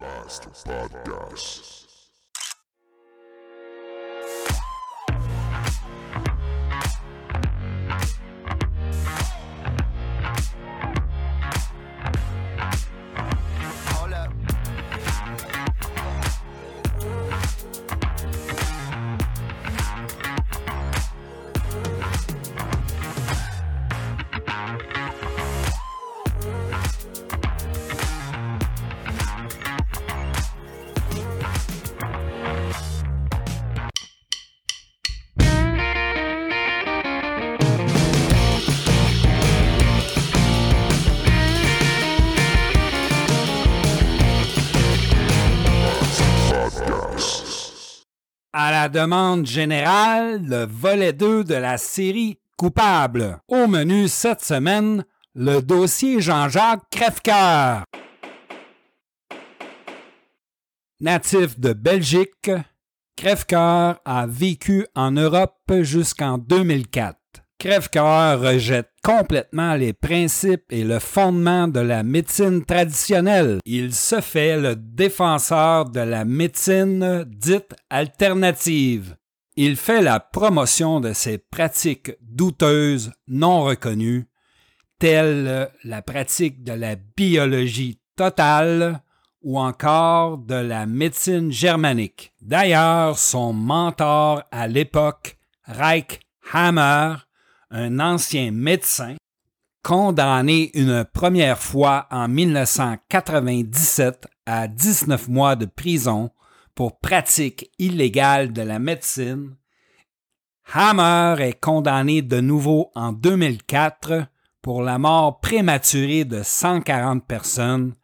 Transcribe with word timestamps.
Master 0.00 0.50
Podcast. 0.50 1.95
À 48.58 48.70
la 48.70 48.88
demande 48.88 49.44
générale, 49.44 50.40
le 50.42 50.64
volet 50.64 51.12
2 51.12 51.44
de 51.44 51.54
la 51.56 51.76
série 51.76 52.38
Coupable. 52.56 53.38
Au 53.48 53.66
menu 53.66 54.08
cette 54.08 54.42
semaine, 54.42 55.04
le 55.34 55.60
dossier 55.60 56.22
Jean-Jacques 56.22 56.88
Crèvecoeur. 56.90 57.84
Natif 61.00 61.60
de 61.60 61.74
Belgique, 61.74 62.50
Crèvecoeur 63.14 64.00
a 64.06 64.26
vécu 64.26 64.86
en 64.94 65.10
Europe 65.10 65.70
jusqu'en 65.82 66.38
2004. 66.38 67.18
Crèvecoeur 67.66 68.42
rejette 68.42 68.92
complètement 69.02 69.74
les 69.74 69.92
principes 69.92 70.70
et 70.70 70.84
le 70.84 71.00
fondement 71.00 71.66
de 71.66 71.80
la 71.80 72.04
médecine 72.04 72.64
traditionnelle. 72.64 73.58
Il 73.64 73.92
se 73.92 74.20
fait 74.20 74.56
le 74.56 74.76
défenseur 74.76 75.86
de 75.86 75.98
la 75.98 76.24
médecine 76.24 77.24
dite 77.26 77.74
alternative. 77.90 79.16
Il 79.56 79.74
fait 79.74 80.00
la 80.00 80.20
promotion 80.20 81.00
de 81.00 81.12
ces 81.12 81.38
pratiques 81.38 82.12
douteuses 82.20 83.10
non 83.26 83.64
reconnues, 83.64 84.28
telles 85.00 85.68
la 85.82 86.02
pratique 86.02 86.62
de 86.62 86.72
la 86.72 86.94
biologie 86.94 87.98
totale 88.14 89.00
ou 89.42 89.58
encore 89.58 90.38
de 90.38 90.54
la 90.54 90.86
médecine 90.86 91.50
germanique. 91.50 92.32
D'ailleurs, 92.40 93.18
son 93.18 93.52
mentor 93.52 94.44
à 94.52 94.68
l'époque, 94.68 95.36
Reich 95.64 96.20
Hammer, 96.52 97.25
un 97.70 98.00
ancien 98.00 98.50
médecin, 98.50 99.16
condamné 99.82 100.70
une 100.74 101.04
première 101.04 101.58
fois 101.58 102.06
en 102.10 102.28
1997 102.28 104.26
à 104.46 104.68
19 104.68 105.28
mois 105.28 105.56
de 105.56 105.66
prison 105.66 106.30
pour 106.74 106.98
pratique 106.98 107.70
illégale 107.78 108.52
de 108.52 108.62
la 108.62 108.78
médecine. 108.78 109.56
Hammer 110.72 111.36
est 111.40 111.60
condamné 111.60 112.22
de 112.22 112.40
nouveau 112.40 112.90
en 112.94 113.12
2004 113.12 114.26
pour 114.60 114.82
la 114.82 114.98
mort 114.98 115.40
prématurée 115.40 116.24
de 116.24 116.42
140 116.42 117.24
personnes. 117.24 117.94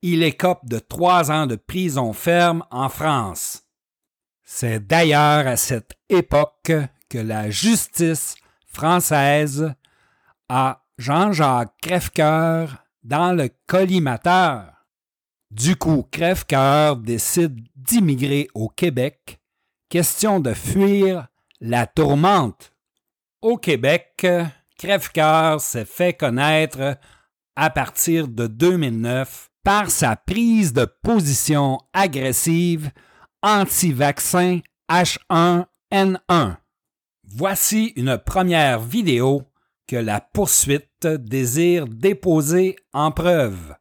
Il 0.00 0.22
écope 0.22 0.64
de 0.64 0.78
trois 0.78 1.30
ans 1.30 1.46
de 1.46 1.56
prison 1.56 2.14
ferme 2.14 2.64
en 2.70 2.88
France. 2.88 3.64
C'est 4.42 4.86
d'ailleurs 4.86 5.46
à 5.46 5.56
cette 5.56 5.92
époque 6.08 6.72
que 7.10 7.18
la 7.18 7.50
justice 7.50 8.36
française 8.76 9.72
à 10.50 10.84
Jean-Jacques 10.98 11.72
Crèvecoeur 11.80 12.84
dans 13.02 13.32
le 13.32 13.48
collimateur. 13.66 14.84
Du 15.50 15.76
coup, 15.76 16.06
Crèvecoeur 16.12 16.98
décide 16.98 17.58
d'immigrer 17.74 18.48
au 18.54 18.68
Québec, 18.68 19.40
question 19.88 20.40
de 20.40 20.52
fuir 20.52 21.28
la 21.58 21.86
tourmente. 21.86 22.74
Au 23.40 23.56
Québec, 23.56 24.26
Crèvecoeur 24.78 25.58
s'est 25.62 25.86
fait 25.86 26.12
connaître 26.12 26.98
à 27.56 27.70
partir 27.70 28.28
de 28.28 28.46
2009 28.46 29.48
par 29.64 29.90
sa 29.90 30.16
prise 30.16 30.74
de 30.74 30.84
position 30.84 31.78
agressive 31.94 32.90
anti-vaccin 33.42 34.60
H1N1. 34.90 36.56
Voici 37.28 37.92
une 37.96 38.18
première 38.18 38.80
vidéo 38.80 39.42
que 39.88 39.96
la 39.96 40.20
poursuite 40.20 41.06
désire 41.06 41.86
déposer 41.86 42.76
en 42.92 43.10
preuve. 43.10 43.74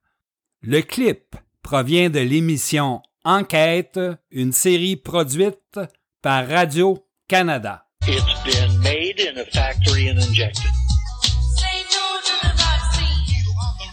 Le 0.62 0.82
clip 0.82 1.36
provient 1.62 2.10
de 2.10 2.20
l'émission 2.20 3.02
Enquête, 3.24 4.00
une 4.32 4.52
série 4.52 4.96
produite 4.96 5.80
par 6.22 6.48
Radio-Canada. 6.48 7.86
It's 8.08 8.24
been 8.44 8.80
made 8.80 9.20
in 9.20 9.40
a 9.40 9.46
factory 9.46 10.10
and 10.10 10.18
injected. 10.18 10.72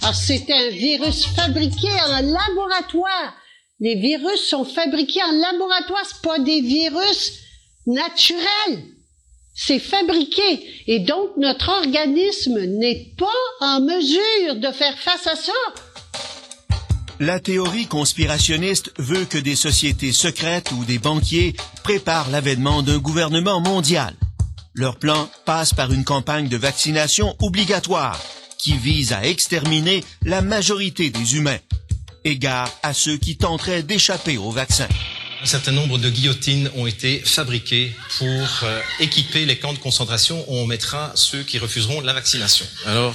Alors, 0.03 0.15
c'est 0.15 0.51
un 0.51 0.71
virus 0.71 1.27
fabriqué 1.37 1.89
en 1.89 2.23
laboratoire. 2.23 3.35
Les 3.81 3.95
virus 3.95 4.49
sont 4.49 4.65
fabriqués 4.65 5.23
en 5.23 5.33
laboratoire, 5.33 6.05
c'est 6.05 6.23
pas 6.23 6.39
des 6.41 6.61
virus 6.61 7.39
naturels. 7.87 8.93
C'est 9.55 9.79
fabriqué. 9.79 10.61
Et 10.87 11.01
donc, 11.01 11.31
notre 11.37 11.69
organisme 11.69 12.61
n'est 12.61 13.13
pas 13.19 13.27
en 13.61 13.81
mesure 13.81 14.57
de 14.57 14.73
faire 14.73 14.99
face 14.99 15.27
à 15.27 15.37
ça. 15.37 15.53
La 17.21 17.39
théorie 17.39 17.87
conspirationniste 17.87 18.93
veut 18.99 19.27
que 19.27 19.39
des 19.39 19.55
sociétés 19.55 20.13
secrètes 20.13 20.73
ou 20.73 20.85
des 20.85 20.99
banquiers 20.99 21.55
préparent 21.85 22.31
l'avènement 22.31 22.83
d'un 22.83 22.99
gouvernement 22.99 23.61
mondial. 23.61 24.15
Leur 24.75 24.97
plan 24.97 25.29
passe 25.45 25.75
par 25.75 25.93
une 25.93 26.05
campagne 26.05 26.49
de 26.49 26.57
vaccination 26.57 27.37
obligatoire 27.41 28.19
qui 28.59 28.77
vise 28.77 29.13
à 29.13 29.25
exterminer 29.25 30.03
la 30.25 30.41
majorité 30.41 31.11
des 31.11 31.37
humains, 31.37 31.59
égard 32.25 32.71
à 32.83 32.95
ceux 32.95 33.19
qui 33.19 33.37
tenteraient 33.37 33.83
d'échapper 33.83 34.39
au 34.39 34.51
vaccin. 34.51 34.89
Un 35.43 35.47
certain 35.47 35.73
nombre 35.73 35.99
de 35.99 36.09
guillotines 36.09 36.71
ont 36.77 36.87
été 36.87 37.19
fabriquées 37.19 37.91
pour 38.19 38.29
euh, 38.29 38.81
équiper 39.01 39.45
les 39.45 39.59
camps 39.59 39.73
de 39.73 39.79
concentration 39.79 40.45
où 40.49 40.55
on 40.55 40.67
mettra 40.67 41.11
ceux 41.17 41.43
qui 41.43 41.59
refuseront 41.59 42.01
la 42.01 42.13
vaccination. 42.13 42.65
Alors, 42.87 43.13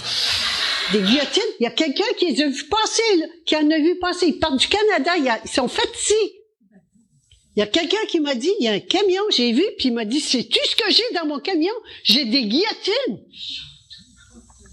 Des 0.92 1.00
guillotines, 1.00 1.42
il 1.62 1.64
y 1.64 1.68
a 1.68 1.72
quelqu'un 1.72 2.04
qui 2.20 2.34
les 2.34 2.42
a 2.42 2.50
vus 2.50 2.66
passer, 2.66 3.18
là, 3.20 3.26
qui 3.46 3.56
en 3.56 3.72
a 3.72 3.78
vu 3.78 3.98
passer. 4.00 4.28
Ils 4.28 4.40
partent 4.40 4.60
du 4.60 4.68
Canada, 4.68 5.40
ils 5.46 5.50
sont 5.50 5.70
faits. 5.70 5.90
Il 7.56 7.62
y 7.62 7.64
a 7.64 7.68
quelqu'un 7.68 8.06
qui 8.10 8.20
m'a 8.20 8.36
dit, 8.36 8.52
il 8.60 8.66
y 8.66 8.68
a 8.68 8.74
un 8.74 8.80
camion, 8.82 9.24
j'ai 9.34 9.54
vu, 9.54 9.64
puis 9.78 9.88
il 9.88 9.94
m'a 9.94 10.04
dit, 10.04 10.20
c'est 10.20 10.44
tout 10.44 10.60
ce 10.70 10.76
que 10.76 10.92
j'ai 10.92 11.16
dans 11.16 11.26
mon 11.26 11.40
camion? 11.40 11.74
J'ai 12.04 12.26
des 12.26 12.44
guillotines. 12.44 13.24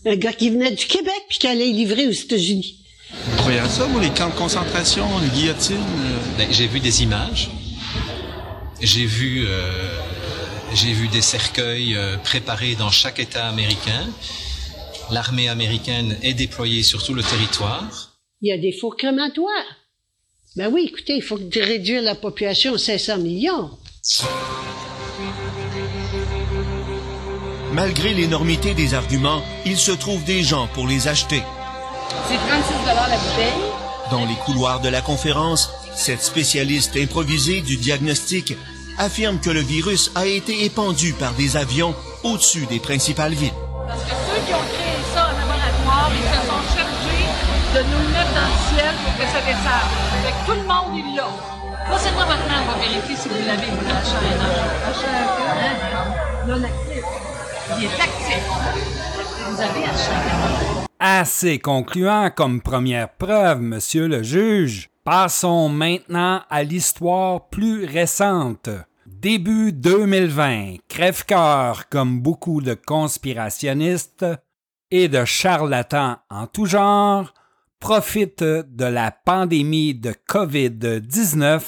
Un 0.07 0.17
gars 0.17 0.33
qui 0.33 0.51
venait 0.51 0.73
du 0.73 0.87
Québec, 0.87 1.23
puis 1.29 1.39
qui 1.39 1.47
allait 1.47 1.71
livrer 1.71 2.09
aux 2.09 2.11
États-Unis. 2.11 2.84
Vous 3.27 3.37
croyez 3.37 3.59
à 3.59 3.69
ça, 3.69 3.85
vous, 3.85 4.01
les 4.01 4.11
camps 4.11 4.29
de 4.29 4.35
concentration, 4.35 5.07
les 5.21 5.29
guillotines? 5.29 5.77
euh? 5.77 6.39
ben, 6.39 6.49
j'ai 6.51 6.67
vu 6.67 6.81
des 6.81 7.03
images, 7.03 7.51
j'ai 8.81 9.07
vu, 9.07 9.47
euh, 9.47 9.71
j'ai 10.75 10.93
vu 10.93 11.09
des 11.09 11.23
cercueils 11.23 11.95
euh, 11.95 12.17
préparés 12.19 12.75
dans 12.75 12.91
chaque 12.91 13.19
État 13.19 13.47
américain. 13.47 14.07
L'armée 15.11 15.49
américaine 15.49 16.17
est 16.23 16.35
déployée 16.35 16.83
sur 16.83 17.03
tout 17.03 17.15
le 17.15 17.23
territoire. 17.23 18.13
Il 18.43 18.49
y 18.49 18.53
a 18.53 18.59
des 18.59 18.73
fours 18.73 18.97
crématoires. 18.97 19.51
Ben 20.57 20.71
oui, 20.73 20.89
écoutez, 20.89 21.17
il 21.17 21.23
faut 21.23 21.39
réduire 21.55 22.03
la 22.03 22.15
population 22.15 22.75
à 22.75 22.79
500 22.79 23.19
millions. 23.19 23.71
Malgré 27.73 28.15
l'énormité 28.15 28.75
des 28.75 28.95
arguments, 28.95 29.43
il 29.67 29.77
se 29.77 29.91
trouve 29.91 30.23
des 30.25 30.43
gens 30.43 30.69
pour 30.69 30.87
les 30.87 31.09
acheter. 31.09 31.43
C'est 32.29 32.37
36 32.37 32.75
la 32.87 33.17
bouteille. 33.17 33.75
Dans 34.11 34.25
les 34.25 34.35
couloirs 34.45 34.81
de 34.81 34.89
la 34.89 35.01
conférence, 35.01 35.71
cette 35.95 36.23
spécialiste 36.23 36.97
improvisée 36.97 37.61
du 37.61 37.77
diagnostic 37.77 38.57
affirme 38.99 39.39
que 39.41 39.51
le 39.51 39.61
virus 39.61 40.11
a 40.15 40.27
été 40.27 40.65
épandu 40.65 41.13
par 41.15 41.33
des 41.33 41.57
avions 41.57 41.95
au-dessus 42.23 42.67
des 42.67 42.81
principales 42.81 43.35
villes. 43.35 43.53
Parce 43.87 44.03
que 44.03 44.11
ceux 44.11 44.41
qui 44.47 44.55
ont 44.55 44.67
créé 44.73 44.97
ça 45.15 45.27
en 45.27 45.33
laboratoire, 45.39 46.11
ils 46.13 46.29
se 46.29 46.41
sont 46.47 46.63
chargés 46.77 47.27
de 47.75 47.81
nous 47.91 48.03
le 48.03 48.09
mettre 48.13 48.35
dans 48.35 48.49
le 48.49 48.59
ciel 48.77 48.95
pour 49.05 49.15
que 49.17 49.27
ça 49.33 49.41
descende. 49.41 49.91
Fait 50.23 50.33
que 50.33 50.43
tout 50.47 50.59
le 50.61 50.67
monde 50.67 50.99
est 50.99 51.17
là. 51.17 51.29
Passez-moi 51.91 52.25
maintenant, 52.25 52.59
on 52.63 52.73
va 52.73 52.79
vérifier 52.79 53.17
si 53.17 53.29
vous 53.29 53.35
l'avez, 53.47 53.67
vous, 53.67 53.91
hein? 53.91 54.03
Non 56.47 56.63
actif. 56.63 57.05
Il 57.79 57.85
est 57.85 58.01
actif. 58.01 58.43
Vous 59.49 59.61
avez 59.61 59.85
chaîne. 59.85 60.84
Assez 61.01 61.59
concluant 61.59 62.31
comme 62.31 62.61
première 62.61 63.13
preuve, 63.13 63.61
monsieur 63.61 64.07
le 64.07 64.23
juge. 64.23 64.91
Passons 65.05 65.69
maintenant 65.69 66.43
à 66.49 66.63
l'histoire 66.63 67.49
plus 67.49 67.85
récente. 67.85 68.71
Début 69.07 69.73
2020, 69.73 70.77
Crève-Cœur, 70.89 71.89
comme 71.89 72.21
beaucoup 72.21 72.61
de 72.61 72.75
conspirationnistes 72.75 74.25
et 74.91 75.09
de 75.09 75.25
charlatans 75.25 76.19
en 76.31 76.47
tout 76.47 76.67
genre, 76.67 77.35
profite 77.81 78.43
de 78.43 78.85
la 78.85 79.11
pandémie 79.11 79.95
de 79.95 80.15
COVID-19 80.29 81.61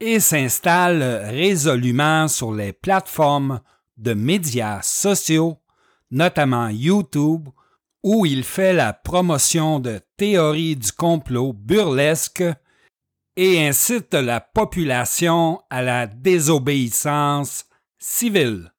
et 0.00 0.20
s'installe 0.20 1.02
résolument 1.30 2.28
sur 2.28 2.52
les 2.52 2.72
plateformes 2.72 3.60
de 3.96 4.14
médias 4.14 4.82
sociaux, 4.82 5.56
notamment 6.10 6.68
YouTube, 6.68 7.48
où 8.10 8.24
il 8.24 8.42
fait 8.42 8.72
la 8.72 8.94
promotion 8.94 9.80
de 9.80 10.00
théories 10.16 10.76
du 10.76 10.92
complot 10.92 11.52
burlesques 11.52 12.42
et 13.36 13.68
incite 13.68 14.14
la 14.14 14.40
population 14.40 15.60
à 15.68 15.82
la 15.82 16.06
désobéissance 16.06 17.66
civile. 17.98 18.72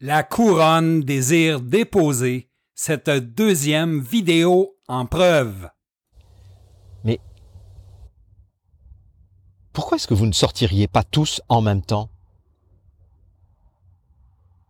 La 0.00 0.22
couronne 0.22 1.00
désire 1.00 1.62
déposer 1.62 2.50
cette 2.74 3.08
deuxième 3.08 4.02
vidéo 4.02 4.76
en 4.88 5.06
preuve. 5.06 5.70
Mais 7.02 7.18
pourquoi 9.72 9.96
est-ce 9.96 10.06
que 10.06 10.12
vous 10.12 10.26
ne 10.26 10.32
sortiriez 10.32 10.86
pas 10.86 11.02
tous 11.02 11.40
en 11.48 11.62
même 11.62 11.80
temps? 11.80 12.10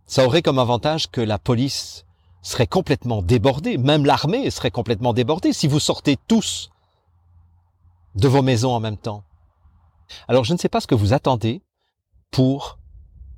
Ça 0.07 0.25
aurait 0.25 0.43
comme 0.43 0.61
avantage 0.61 1.11
que 1.11 1.21
la 1.21 1.41
police 1.41 2.06
serait 2.47 2.69
complètement 2.69 3.23
débordée, 3.23 3.77
même 3.77 4.05
l'armée 4.05 4.51
serait 4.51 4.71
complètement 4.71 5.13
débordée 5.13 5.53
si 5.53 5.67
vous 5.67 5.81
sortez 5.81 6.17
tous 6.29 6.71
de 8.15 8.29
vos 8.29 8.43
maisons 8.43 8.71
en 8.71 8.79
même 8.79 8.97
temps. 8.97 9.25
Alors 10.29 10.45
je 10.45 10.53
ne 10.53 10.59
sais 10.59 10.69
pas 10.69 10.81
ce 10.81 10.87
que 10.87 10.95
vous 10.95 11.13
attendez 11.13 11.63
pour 12.31 12.79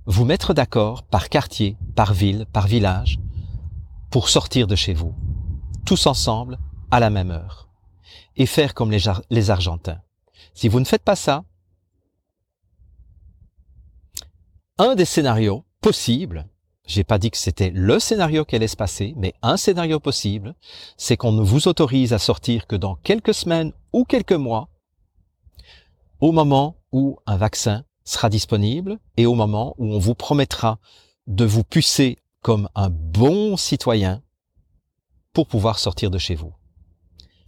vous 0.05 0.27
mettre 0.27 0.53
d'accord 0.53 1.05
par 1.05 1.31
quartier, 1.31 1.79
par 1.97 2.13
ville, 2.13 2.45
par 2.53 2.67
village, 2.67 3.19
pour 4.11 4.29
sortir 4.29 4.67
de 4.67 4.77
chez 4.77 4.93
vous, 4.93 5.15
tous 5.87 6.07
ensemble, 6.07 6.59
à 6.91 7.01
la 7.01 7.09
même 7.09 7.31
heure, 7.31 7.71
et 8.37 8.45
faire 8.45 8.75
comme 8.75 8.91
les 8.91 9.51
Argentins. 9.51 10.03
Si 10.53 10.69
vous 10.69 10.81
ne 10.81 10.85
faites 10.85 11.03
pas 11.03 11.17
ça, 11.17 11.45
un 14.77 14.95
des 14.95 15.07
scénarios 15.07 15.65
possibles, 15.81 16.47
j'ai 16.89 17.05
pas 17.05 17.19
dit 17.19 17.31
que 17.31 17.37
c'était 17.37 17.71
le 17.71 18.01
scénario 18.01 18.47
qui 18.47 18.57
allait 18.57 18.67
se 18.67 18.77
passer, 18.77 19.13
mais 19.17 19.35
un 19.43 19.59
scénario 19.59 20.01
possible, 20.01 20.55
c'est 20.97 21.19
qu'on 21.19 21.33
ne 21.33 21.43
vous 21.43 21.69
autorise 21.69 22.15
à 22.15 22.19
sortir 22.19 22.67
que 22.67 22.77
dans 22.77 22.97
quelques 22.97 23.35
semaines 23.35 23.73
ou 23.93 24.05
quelques 24.05 24.33
mois, 24.33 24.71
au 26.21 26.33
moment 26.33 26.77
où 26.91 27.19
un 27.27 27.37
vaccin 27.37 27.85
sera 28.05 28.31
disponible 28.31 28.99
et 29.19 29.27
au 29.27 29.35
moment 29.35 29.75
où 29.77 29.93
on 29.93 29.99
vous 29.99 30.15
promettra 30.15 30.79
de 31.27 31.45
vous 31.45 31.63
pucer 31.63 32.17
comme 32.41 32.71
un 32.75 32.89
bon 32.89 33.59
citoyen 33.59 34.23
pour 35.35 35.47
pouvoir 35.47 35.79
sortir 35.79 36.11
de 36.11 36.19
chez 36.19 36.35
vous. 36.35 36.55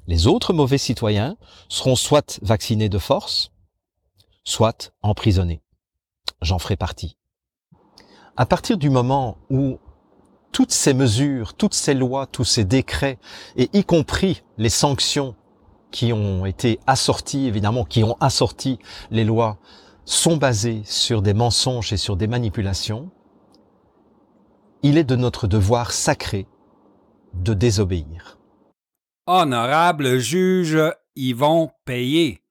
Les 0.07 0.27
autres 0.27 0.53
mauvais 0.53 0.77
citoyens 0.77 1.37
seront 1.71 1.97
soit 1.97 2.39
vaccinés 2.43 2.91
de 2.91 2.99
force, 2.99 3.53
soit 4.45 4.93
emprisonnés. 5.03 5.63
J'en 6.43 6.59
ferai 6.59 6.77
partie. 6.77 7.17
À 8.37 8.47
partir 8.47 8.79
du 8.79 8.91
moment 8.91 9.39
où 9.51 9.79
toutes 10.53 10.73
ces 10.73 10.95
mesures, 10.95 11.55
toutes 11.55 11.75
ces 11.75 11.95
lois, 11.95 12.27
tous 12.27 12.45
ces 12.45 12.65
décrets, 12.65 13.19
et 13.57 13.71
y 13.73 13.85
compris 13.85 14.43
les 14.59 14.69
sanctions 14.69 15.35
qui 15.91 16.13
ont 16.13 16.47
été 16.47 16.81
assorties, 16.87 17.47
évidemment, 17.47 17.85
qui 17.85 18.05
ont 18.05 18.17
assorti 18.21 18.79
les 19.11 19.25
lois, 19.25 19.59
sont 20.05 20.37
basées 20.37 20.83
sur 20.85 21.23
des 21.23 21.35
mensonges 21.35 21.93
et 21.93 21.97
sur 21.97 22.17
des 22.17 22.27
manipulations, 22.27 23.11
il 24.83 24.99
est 24.99 25.05
de 25.05 25.17
notre 25.17 25.47
devoir 25.47 25.93
sacré 25.93 26.47
de 27.35 27.55
désobéir. 27.55 28.39
Honorable 29.27 30.19
juge, 30.19 30.79
ils 31.15 31.35
vont 31.35 31.71
payer. 31.85 32.43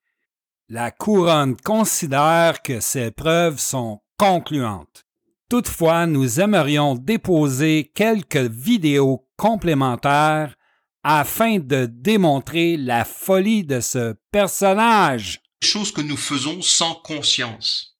La 0.69 0.91
couronne 0.91 1.57
considère 1.57 2.61
que 2.61 2.79
ces 2.79 3.11
preuves 3.11 3.59
sont 3.59 4.01
concluantes. 4.17 5.05
Toutefois, 5.49 6.05
nous 6.05 6.39
aimerions 6.39 6.93
déposer 6.93 7.91
quelques 7.95 8.37
vidéos 8.37 9.27
complémentaires 9.35 10.55
afin 11.03 11.57
de 11.57 11.87
démontrer 11.91 12.77
la 12.77 13.03
folie 13.03 13.63
de 13.63 13.79
ce 13.79 14.13
personnage. 14.31 15.41
Choses 15.63 15.91
que 15.91 16.01
nous 16.01 16.17
faisons 16.17 16.61
sans 16.61 16.93
conscience, 16.93 17.97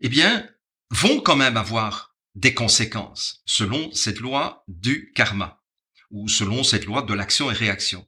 eh 0.00 0.10
bien, 0.10 0.46
vont 0.90 1.20
quand 1.20 1.36
même 1.36 1.56
avoir 1.56 2.14
des 2.34 2.52
conséquences 2.52 3.42
selon 3.46 3.90
cette 3.92 4.20
loi 4.20 4.62
du 4.68 5.12
karma 5.14 5.62
ou 6.10 6.28
selon 6.28 6.62
cette 6.64 6.84
loi 6.84 7.00
de 7.00 7.14
l'action 7.14 7.50
et 7.50 7.54
réaction. 7.54 8.06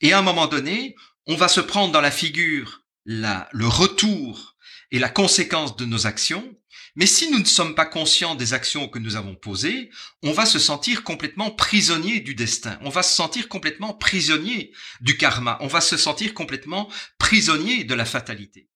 Et 0.00 0.12
à 0.12 0.18
un 0.18 0.22
moment 0.22 0.48
donné, 0.48 0.96
on 1.28 1.36
va 1.36 1.46
se 1.46 1.60
prendre 1.60 1.92
dans 1.92 2.00
la 2.00 2.10
figure 2.10 2.81
la, 3.04 3.48
le 3.52 3.66
retour 3.66 4.56
et 4.90 4.98
la 4.98 5.08
conséquence 5.08 5.76
de 5.76 5.84
nos 5.84 6.06
actions 6.06 6.56
mais 6.94 7.06
si 7.06 7.30
nous 7.30 7.38
ne 7.38 7.44
sommes 7.44 7.74
pas 7.74 7.86
conscients 7.86 8.34
des 8.34 8.52
actions 8.52 8.86
que 8.88 8.98
nous 8.98 9.16
avons 9.16 9.34
posées, 9.34 9.90
on 10.22 10.32
va 10.32 10.44
se 10.44 10.58
sentir 10.58 11.04
complètement 11.04 11.50
prisonnier 11.50 12.20
du 12.20 12.34
destin. 12.34 12.78
On 12.82 12.90
va 12.90 13.02
se 13.02 13.14
sentir 13.14 13.48
complètement 13.48 13.94
prisonnier 13.94 14.72
du 15.00 15.16
karma. 15.16 15.56
On 15.60 15.68
va 15.68 15.80
se 15.80 15.96
sentir 15.96 16.34
complètement 16.34 16.90
prisonnier 17.18 17.84
de 17.84 17.94
la 17.94 18.04
fatalité. 18.04 18.68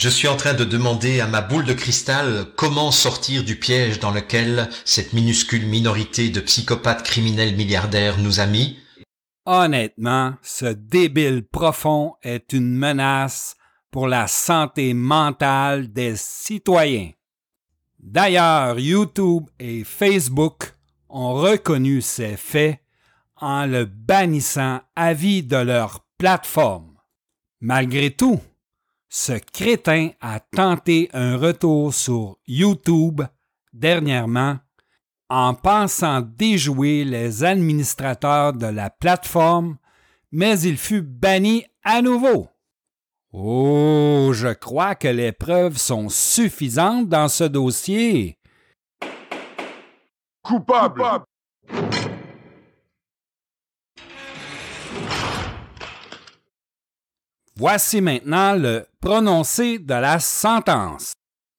Je 0.00 0.08
suis 0.08 0.28
en 0.28 0.36
train 0.36 0.54
de 0.54 0.62
demander 0.62 1.18
à 1.18 1.26
ma 1.26 1.40
boule 1.40 1.64
de 1.64 1.72
cristal 1.72 2.46
comment 2.54 2.92
sortir 2.92 3.42
du 3.42 3.58
piège 3.58 3.98
dans 3.98 4.12
lequel 4.12 4.70
cette 4.84 5.12
minuscule 5.12 5.66
minorité 5.66 6.30
de 6.30 6.38
psychopathes 6.38 7.02
criminels 7.02 7.56
milliardaires 7.56 8.16
nous 8.18 8.38
a 8.38 8.46
mis 8.46 8.78
Honnêtement, 9.44 10.34
ce 10.40 10.66
débile 10.66 11.44
profond 11.44 12.14
est 12.22 12.52
une 12.52 12.76
menace 12.76 13.56
pour 13.90 14.06
la 14.06 14.28
santé 14.28 14.94
mentale 14.94 15.92
des 15.92 16.14
citoyens. 16.14 17.10
D'ailleurs, 17.98 18.78
YouTube 18.78 19.48
et 19.58 19.82
Facebook 19.82 20.74
ont 21.08 21.34
reconnu 21.34 22.02
ces 22.02 22.36
faits 22.36 22.78
en 23.34 23.66
le 23.66 23.84
bannissant 23.84 24.80
à 24.94 25.12
vie 25.12 25.42
de 25.42 25.56
leur 25.56 26.06
plateforme. 26.18 26.94
Malgré 27.60 28.12
tout, 28.12 28.40
ce 29.08 29.32
crétin 29.32 30.10
a 30.20 30.40
tenté 30.40 31.08
un 31.12 31.36
retour 31.36 31.94
sur 31.94 32.36
YouTube 32.46 33.22
dernièrement 33.72 34.58
en 35.30 35.54
pensant 35.54 36.20
déjouer 36.20 37.04
les 37.04 37.44
administrateurs 37.44 38.52
de 38.52 38.66
la 38.66 38.90
plateforme, 38.90 39.76
mais 40.32 40.60
il 40.60 40.78
fut 40.78 41.02
banni 41.02 41.64
à 41.84 42.02
nouveau. 42.02 42.48
Oh, 43.32 44.30
je 44.32 44.52
crois 44.54 44.94
que 44.94 45.08
les 45.08 45.32
preuves 45.32 45.76
sont 45.76 46.08
suffisantes 46.08 47.08
dans 47.08 47.28
ce 47.28 47.44
dossier. 47.44 48.38
Coupable. 50.42 51.02
Voici 57.54 58.00
maintenant 58.00 58.54
le 58.54 58.87
prononcé 59.00 59.78
de 59.78 59.94
la 59.94 60.18
sentence. 60.18 61.12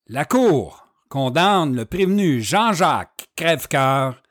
La 0.07 0.25
Cour 0.25 0.87
condamne 1.09 1.75
le 1.75 1.85
prévenu 1.85 2.41
Jean-Jacques 2.41 3.29
Crèvecoeur 3.35 4.21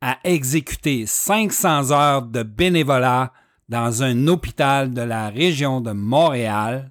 à 0.00 0.18
exécuter 0.24 1.06
500 1.06 1.90
heures 1.90 2.22
de 2.22 2.42
bénévolat 2.42 3.32
dans 3.68 4.02
un 4.02 4.26
hôpital 4.28 4.92
de 4.92 5.02
la 5.02 5.28
région 5.28 5.80
de 5.80 5.92
Montréal, 5.92 6.90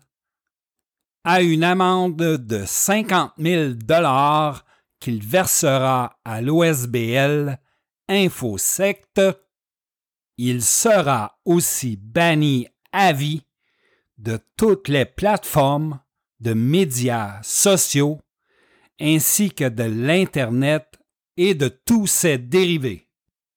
à 1.24 1.42
une 1.42 1.64
amende 1.64 2.18
de 2.18 2.64
50 2.66 3.34
000 3.38 3.74
dollars 3.76 4.66
qu'il 5.00 5.24
versera 5.24 6.18
à 6.26 6.42
l'OSBL 6.42 7.58
Infosect. 8.10 9.22
Il 10.38 10.62
sera 10.62 11.40
aussi 11.46 11.98
banni 11.98 12.68
à 12.92 13.14
vie 13.14 13.45
de 14.18 14.40
toutes 14.58 14.88
les 14.88 15.06
plateformes 15.06 16.00
de 16.40 16.54
médias 16.54 17.40
sociaux 17.44 18.20
ainsi 19.00 19.52
que 19.52 19.68
de 19.68 19.84
l'Internet 19.84 21.00
et 21.38 21.54
de 21.54 21.68
tous 21.68 22.08
ses 22.08 22.38
dérivés. 22.38 23.10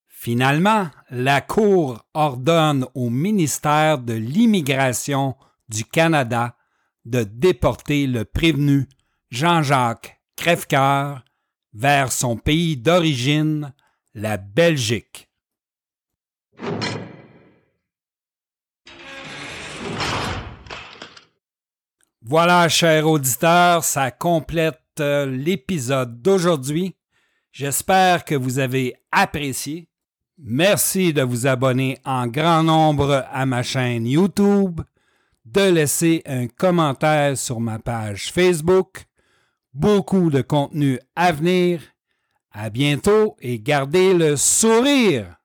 Finalement, 0.08 0.88
la 1.10 1.40
Cour 1.40 2.04
ordonne 2.12 2.86
au 2.94 3.08
ministère 3.08 3.98
de 3.98 4.14
l'Immigration 4.14 5.36
du 5.68 5.84
Canada 5.84 6.56
de 7.04 7.22
déporter 7.22 8.06
le 8.06 8.24
prévenu 8.24 8.88
Jean-Jacques 9.30 10.20
Crèvecoeur 10.36 11.24
vers 11.72 12.10
son 12.10 12.36
pays 12.36 12.76
d'origine, 12.76 13.72
la 14.14 14.36
Belgique. 14.36 15.30
Voilà, 22.30 22.68
chers 22.68 23.08
auditeurs, 23.08 23.82
ça 23.82 24.10
complète 24.10 24.82
euh, 25.00 25.24
l'épisode 25.24 26.20
d'aujourd'hui. 26.20 26.94
J'espère 27.52 28.26
que 28.26 28.34
vous 28.34 28.58
avez 28.58 28.96
apprécié. 29.10 29.88
Merci 30.36 31.14
de 31.14 31.22
vous 31.22 31.46
abonner 31.46 31.96
en 32.04 32.26
grand 32.26 32.62
nombre 32.62 33.24
à 33.32 33.46
ma 33.46 33.62
chaîne 33.62 34.06
YouTube, 34.06 34.82
de 35.46 35.70
laisser 35.70 36.20
un 36.26 36.48
commentaire 36.48 37.38
sur 37.38 37.60
ma 37.60 37.78
page 37.78 38.30
Facebook. 38.30 39.06
Beaucoup 39.72 40.28
de 40.28 40.42
contenu 40.42 40.98
à 41.16 41.32
venir. 41.32 41.80
À 42.52 42.68
bientôt 42.68 43.36
et 43.40 43.58
gardez 43.58 44.12
le 44.12 44.36
sourire! 44.36 45.37